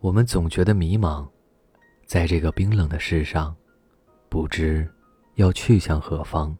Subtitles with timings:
[0.00, 1.28] 我们总觉得迷茫，
[2.06, 3.54] 在这个冰冷的世上，
[4.28, 4.88] 不知
[5.34, 6.56] 要去向何方。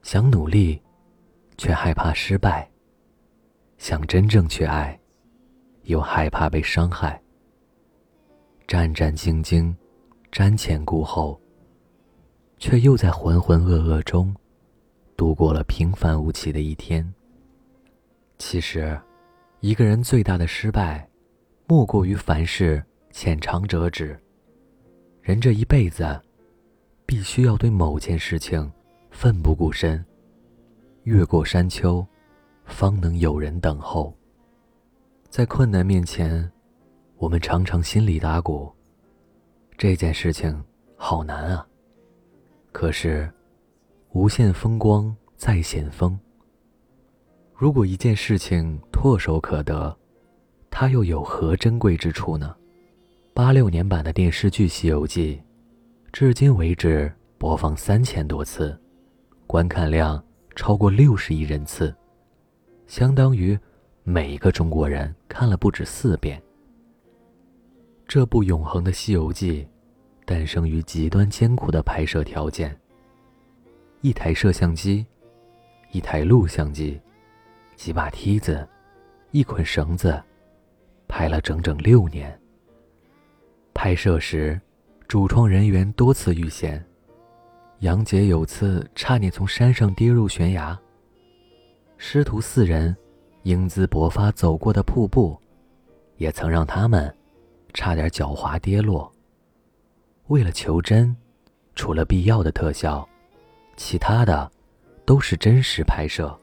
[0.00, 0.80] 想努力，
[1.58, 2.66] 却害怕失败；
[3.76, 4.98] 想真正去爱，
[5.82, 7.20] 又害怕被伤害。
[8.66, 9.74] 战战兢兢，
[10.32, 11.38] 瞻前顾后，
[12.58, 14.34] 却又在浑浑噩噩中
[15.14, 17.12] 度过了平凡无奇的一天。
[18.38, 18.98] 其实，
[19.60, 21.06] 一个人最大的失败。
[21.74, 24.16] 莫过于凡事浅尝辄止。
[25.20, 26.06] 人这一辈子，
[27.04, 28.72] 必须要对某件事情
[29.10, 30.04] 奋不顾身，
[31.02, 32.06] 越过山丘，
[32.64, 34.16] 方能有人等候。
[35.28, 36.48] 在困难面前，
[37.16, 38.72] 我们常常心里打鼓：
[39.76, 41.66] 这件事情好难啊。
[42.70, 43.28] 可是，
[44.10, 46.16] 无限风光在险峰。
[47.52, 49.98] 如果一件事情唾手可得，
[50.76, 52.52] 它又有何珍贵之处呢？
[53.32, 55.36] 八六年版的电视剧《西游记》，
[56.12, 58.76] 至今为止播放三千多次，
[59.46, 60.20] 观看量
[60.56, 61.94] 超过六十亿人次，
[62.88, 63.56] 相当于
[64.02, 66.42] 每一个中国人看了不止四遍。
[68.08, 69.62] 这部永恒的《西游记》，
[70.26, 72.76] 诞生于极端艰苦的拍摄条件：
[74.00, 75.06] 一台摄像机，
[75.92, 77.00] 一台录像机，
[77.76, 78.68] 几把梯子，
[79.30, 80.20] 一捆绳子。
[81.16, 82.36] 拍了整整六年。
[83.72, 84.60] 拍摄时，
[85.06, 86.84] 主创人员多次遇险，
[87.78, 90.76] 杨洁有次差点从山上跌入悬崖。
[91.98, 92.94] 师徒四人
[93.44, 95.38] 英姿勃发走过的瀑布，
[96.16, 97.14] 也曾让他们
[97.72, 99.08] 差点脚滑跌落。
[100.26, 101.16] 为了求真，
[101.76, 103.08] 除了必要的特效，
[103.76, 104.50] 其他的
[105.04, 106.36] 都是真实拍摄。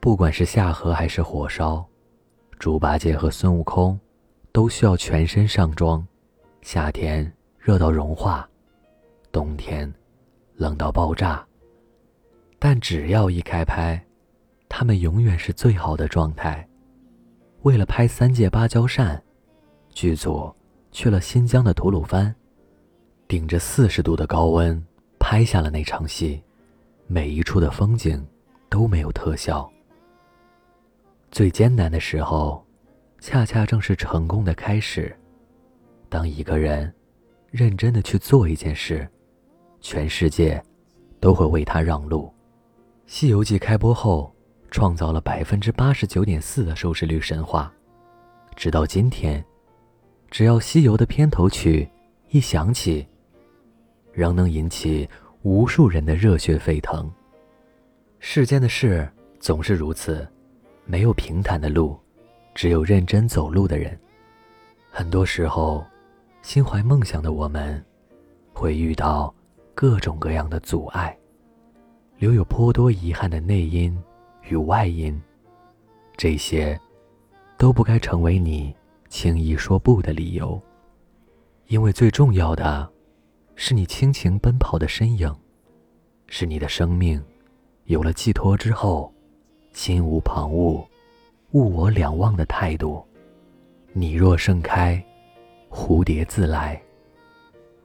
[0.00, 1.86] 不管是下河还是火烧。
[2.58, 3.98] 猪八戒和孙悟空
[4.52, 6.06] 都需要全身上妆，
[6.62, 8.48] 夏天热到融化，
[9.30, 9.92] 冬天
[10.56, 11.44] 冷到爆炸。
[12.58, 14.02] 但只要一开拍，
[14.68, 16.66] 他们永远是最好的状态。
[17.62, 19.16] 为了拍《三借芭蕉扇》，
[19.92, 20.54] 剧组
[20.90, 22.34] 去了新疆的吐鲁番，
[23.28, 24.82] 顶着四十度的高温
[25.18, 26.42] 拍下了那场戏，
[27.06, 28.26] 每一处的风景
[28.70, 29.70] 都没有特效。
[31.34, 32.64] 最艰难的时候，
[33.18, 35.12] 恰恰正是成功的开始。
[36.08, 36.94] 当一个人
[37.50, 39.04] 认真的去做一件事，
[39.80, 40.62] 全世界
[41.18, 42.26] 都会为他让路。
[43.06, 44.32] 《西游记》开播后，
[44.70, 47.74] 创造了百分之八十九点四的收视率神话，
[48.54, 49.44] 直到今天，
[50.30, 51.90] 只要《西游》的片头曲
[52.28, 53.04] 一响起，
[54.12, 55.08] 仍能引起
[55.42, 57.12] 无数人的热血沸腾。
[58.20, 60.24] 世间的事总是如此。
[60.86, 61.98] 没有平坦的路，
[62.54, 63.98] 只有认真走路的人。
[64.90, 65.84] 很多时候，
[66.42, 67.82] 心怀梦想的我们，
[68.52, 69.34] 会遇到
[69.74, 71.16] 各种各样的阻碍，
[72.18, 73.96] 留有颇多遗憾的内因
[74.42, 75.18] 与外因。
[76.16, 76.78] 这些，
[77.56, 78.76] 都不该成为你
[79.08, 80.60] 轻易说不的理由。
[81.68, 82.92] 因为最重要的，
[83.54, 85.34] 是你倾情奔跑的身影，
[86.26, 87.24] 是你的生命，
[87.84, 89.13] 有了寄托之后。
[89.74, 90.82] 心无旁骛，
[91.50, 93.04] 物我两忘的态度。
[93.92, 95.04] 你若盛开，
[95.68, 96.80] 蝴蝶自来。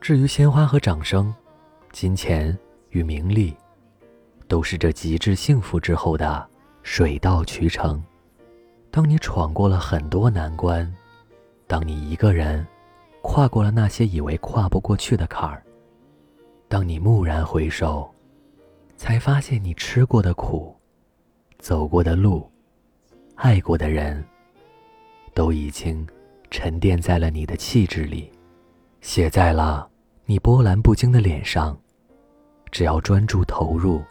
[0.00, 1.32] 至于鲜花和掌声，
[1.92, 2.58] 金钱
[2.90, 3.54] 与名利，
[4.48, 6.44] 都是这极致幸福之后的
[6.82, 8.02] 水到渠成。
[8.90, 10.92] 当你闯过了很多难关，
[11.66, 12.66] 当你一个人
[13.22, 15.62] 跨过了那些以为跨不过去的坎儿，
[16.66, 18.10] 当你蓦然回首，
[18.96, 20.74] 才发现你吃过的苦。
[21.64, 22.46] 走过的路，
[23.36, 24.22] 爱过的人，
[25.32, 26.06] 都已经
[26.50, 28.30] 沉淀在了你的气质里，
[29.00, 29.88] 写在了
[30.26, 31.74] 你波澜不惊的脸上。
[32.70, 34.02] 只要专注投入，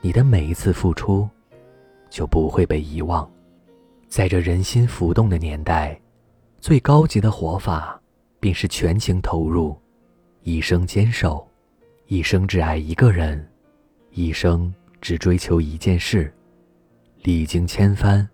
[0.00, 1.28] 你的每一次付出
[2.10, 3.30] 就不会被遗忘。
[4.08, 5.96] 在这人心浮动的年代，
[6.58, 7.96] 最高级的活法
[8.40, 9.80] 便是全情投入，
[10.42, 11.48] 一生坚守，
[12.06, 13.48] 一生只爱一个人，
[14.10, 16.32] 一生只追求一件事。
[17.26, 18.24] 历经千帆，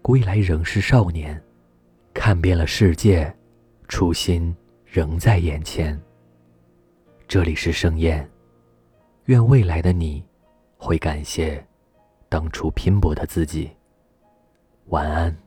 [0.00, 1.38] 归来仍是少年，
[2.14, 3.30] 看遍了世界，
[3.88, 4.56] 初心
[4.86, 6.00] 仍在眼前。
[7.28, 8.26] 这里是盛宴，
[9.26, 10.24] 愿未来的你，
[10.78, 11.62] 会感谢
[12.30, 13.70] 当初拼搏的自己。
[14.86, 15.41] 晚安。